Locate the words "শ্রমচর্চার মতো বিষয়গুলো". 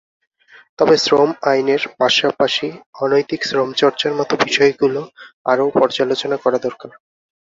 3.45-5.01